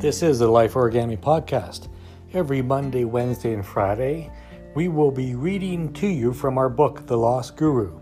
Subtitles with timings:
[0.00, 1.88] This is the Life Origami Podcast.
[2.32, 4.32] Every Monday, Wednesday, and Friday,
[4.74, 8.00] we will be reading to you from our book, The Lost Guru.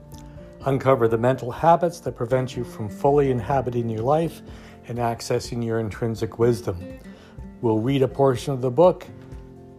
[0.66, 4.42] Uncover the mental habits that prevent you from fully inhabiting your life
[4.87, 7.01] and accessing your intrinsic wisdom.
[7.62, 9.04] We'll read a portion of the book.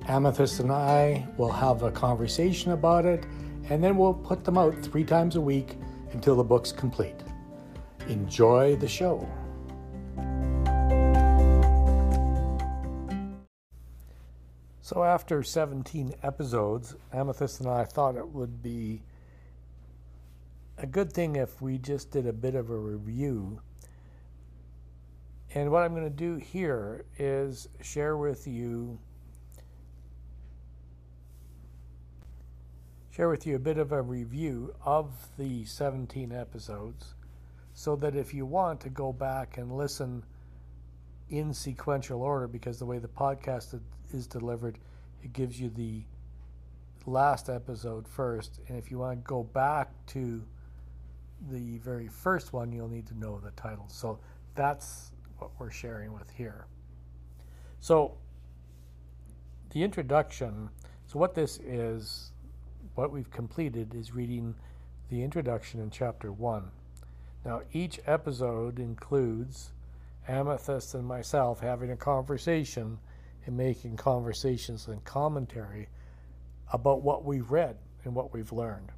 [0.09, 3.23] Amethyst and I will have a conversation about it,
[3.69, 5.77] and then we'll put them out three times a week
[6.11, 7.23] until the book's complete.
[8.09, 9.25] Enjoy the show.
[14.89, 19.03] So, after 17 episodes, Amethyst and I thought it would be
[20.79, 23.61] a good thing if we just did a bit of a review.
[25.53, 28.97] And what I'm going to do here is share with you
[33.11, 37.13] share with you a bit of a review of the 17 episodes
[37.75, 40.23] so that if you want to go back and listen
[41.29, 43.79] in sequential order because the way the podcast
[44.13, 44.79] is delivered,
[45.23, 46.03] it gives you the
[47.05, 48.59] last episode first.
[48.67, 50.43] And if you want to go back to
[51.49, 53.85] the very first one, you'll need to know the title.
[53.87, 54.19] So
[54.55, 56.65] that's what we're sharing with here.
[57.79, 58.17] So
[59.71, 60.69] the introduction,
[61.05, 62.31] so what this is,
[62.95, 64.55] what we've completed is reading
[65.09, 66.69] the introduction in chapter 1.
[67.45, 69.71] Now, each episode includes
[70.27, 72.99] Amethyst and myself having a conversation
[73.45, 75.89] and making conversations and commentary
[76.71, 78.91] about what we've read and what we've learned.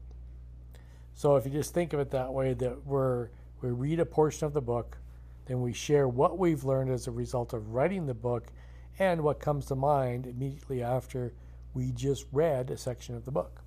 [1.14, 3.30] So if you just think of it that way, that we're
[3.62, 4.98] we read a portion of the book,
[5.46, 8.48] then we share what we've learned as a result of writing the book
[8.98, 11.34] and what comes to mind immediately after
[11.76, 13.62] we just read a section of the book.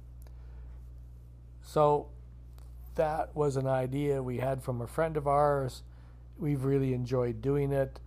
[1.62, 2.08] So
[2.96, 5.84] that was an idea we had from a friend of ours
[6.36, 8.00] We've really enjoyed doing it.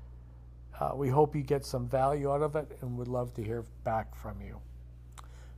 [0.80, 3.64] Uh, we hope you get some value out of it and would love to hear
[3.83, 4.59] back from you.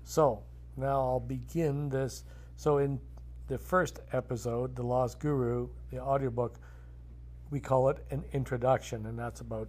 [0.03, 0.44] So,
[0.77, 2.23] now I'll begin this.
[2.55, 2.99] So, in
[3.47, 6.59] the first episode, The Lost Guru, the audiobook,
[7.51, 9.67] we call it an introduction, and that's about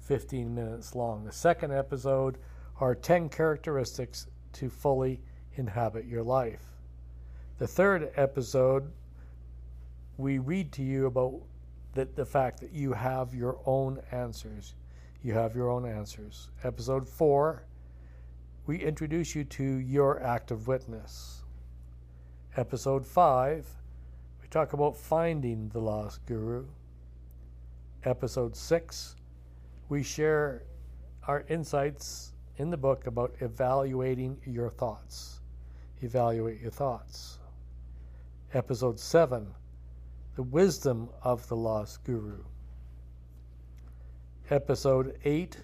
[0.00, 1.24] 15 minutes long.
[1.24, 2.38] The second episode
[2.80, 5.20] are 10 characteristics to fully
[5.54, 6.62] inhabit your life.
[7.58, 8.90] The third episode,
[10.16, 11.40] we read to you about
[11.94, 14.74] that the fact that you have your own answers.
[15.22, 16.50] You have your own answers.
[16.62, 17.64] Episode 4,
[18.66, 21.42] we introduce you to your active witness.
[22.56, 23.66] Episode 5,
[24.40, 26.66] we talk about finding the lost guru.
[28.04, 29.16] Episode 6,
[29.88, 30.62] we share
[31.26, 35.40] our insights in the book about evaluating your thoughts.
[36.00, 37.38] Evaluate your thoughts.
[38.54, 39.48] Episode 7,
[40.36, 42.44] the Wisdom of the Lost Guru.
[44.50, 45.58] Episode 8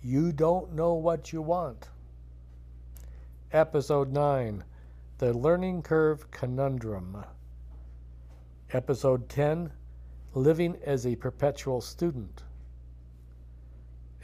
[0.00, 1.90] You Don't Know What You Want.
[3.52, 4.64] Episode 9
[5.18, 7.22] The Learning Curve Conundrum.
[8.72, 9.72] Episode 10
[10.32, 12.44] Living as a Perpetual Student.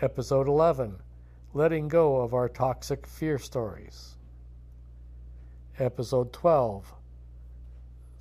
[0.00, 0.97] Episode 11
[1.53, 4.17] Letting Go of Our Toxic Fear Stories.
[5.79, 6.95] Episode 12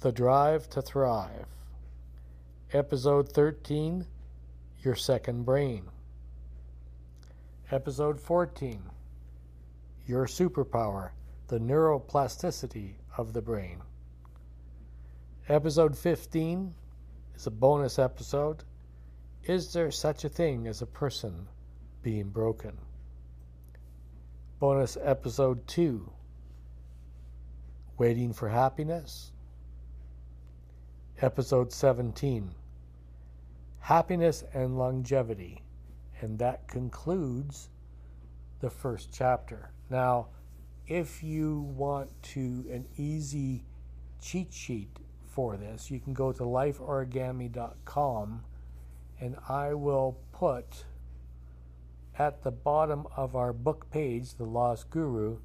[0.02, 1.47] the Drive to Thrive.
[2.72, 4.06] Episode 13
[4.87, 5.83] Your Second Brain.
[7.71, 8.81] Episode 14
[10.05, 11.09] Your Superpower
[11.49, 13.81] The Neuroplasticity of the Brain.
[15.49, 16.73] Episode 15
[17.35, 18.63] is a bonus episode.
[19.43, 21.49] Is there such a thing as a person
[22.01, 22.77] being broken?
[24.57, 26.09] Bonus episode 2
[27.97, 29.33] Waiting for Happiness
[31.21, 32.53] episode 17
[33.87, 35.63] Happiness and Longevity.
[36.19, 37.69] And that concludes
[38.59, 39.71] the first chapter.
[39.89, 40.27] Now,
[40.87, 43.63] if you want to an easy
[44.21, 44.89] cheat sheet
[45.25, 48.43] for this, you can go to lifeorigami.com
[49.22, 50.83] and I will put
[52.19, 55.37] at the bottom of our book page, The Lost Guru,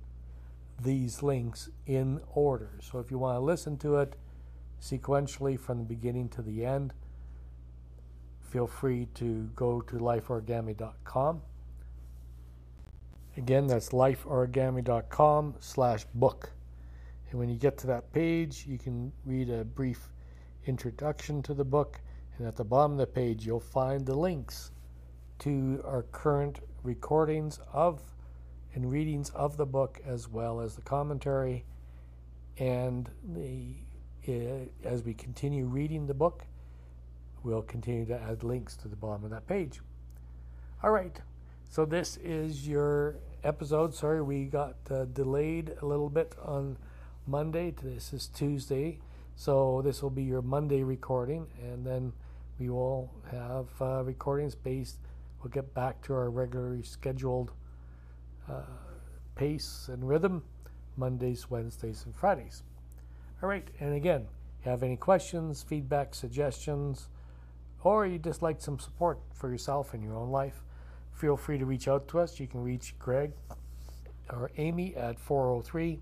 [0.82, 2.80] these links in order.
[2.82, 4.16] So if you want to listen to it,
[4.80, 6.92] sequentially from the beginning to the end,
[8.52, 11.40] feel free to go to lifeorigami.com.
[13.38, 16.52] Again, that's lifeorigami.com slash book.
[17.30, 20.10] And when you get to that page, you can read a brief
[20.66, 21.98] introduction to the book.
[22.36, 24.70] And at the bottom of the page, you'll find the links
[25.38, 28.02] to our current recordings of
[28.74, 31.64] and readings of the book, as well as the commentary
[32.58, 33.76] and the
[34.28, 36.44] uh, as we continue reading the book,
[37.42, 39.80] we'll continue to add links to the bottom of that page.
[40.82, 41.20] All right.
[41.68, 43.94] So this is your episode.
[43.94, 46.76] Sorry, we got uh, delayed a little bit on
[47.26, 47.74] Monday.
[47.82, 48.98] This is Tuesday.
[49.36, 52.12] So this will be your Monday recording, and then
[52.58, 54.98] we will have uh, recordings based.
[55.42, 57.52] We'll get back to our regularly scheduled
[58.50, 58.60] uh,
[59.34, 60.42] pace and rhythm
[60.96, 62.62] Mondays, Wednesdays, and Fridays.
[63.42, 64.26] All right, and again,
[64.64, 67.08] you have any questions, feedback, suggestions,
[67.84, 70.62] or you just like some support for yourself in your own life,
[71.12, 72.38] feel free to reach out to us.
[72.38, 73.32] You can reach Greg
[74.30, 76.00] or Amy at 403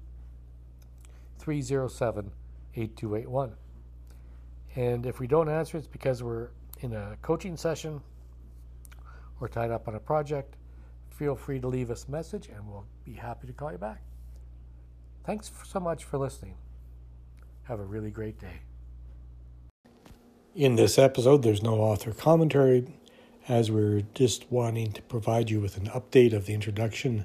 [1.39, 2.31] 307
[2.75, 3.53] 8281.
[4.77, 6.51] And if we don't answer, it's because we're
[6.81, 8.01] in a coaching session
[9.41, 10.57] or tied up on a project.
[11.11, 14.03] Feel free to leave us a message and we'll be happy to call you back.
[15.25, 16.55] Thanks so much for listening.
[17.65, 18.70] Have a really great day.
[20.57, 22.85] In this episode, there's no author commentary,
[23.47, 27.25] as we're just wanting to provide you with an update of the introduction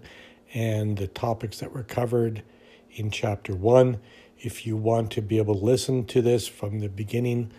[0.54, 2.44] and the topics that were covered
[2.92, 4.00] in chapter one.
[4.38, 7.52] If you want to be able to listen to this from the beginning,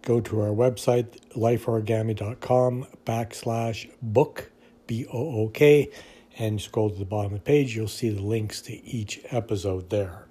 [0.00, 4.50] go to our website, lifeorigami.com backslash book,
[4.86, 5.90] B O O K,
[6.38, 7.76] and scroll to the bottom of the page.
[7.76, 10.24] You'll see the links to each episode there.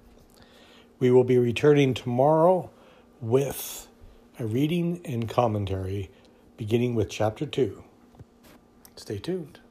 [0.98, 2.68] We will be returning tomorrow
[3.20, 3.86] with
[4.38, 6.10] a reading and commentary
[6.56, 7.84] beginning with chapter 2.
[8.96, 9.61] Stay tuned.